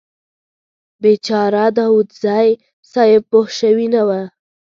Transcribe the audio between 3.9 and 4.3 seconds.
نه و.